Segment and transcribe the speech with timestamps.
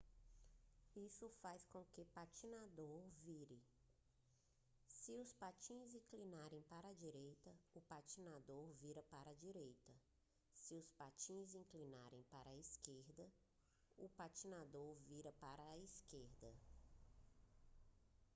[0.95, 3.61] isso faz com que o patinador vire
[4.89, 9.93] se os patins inclinarem para a direita o patinador vira para a direita
[10.55, 13.31] se os patins inclinarem para a esquerda
[13.95, 16.51] o patinador vira para a esquerda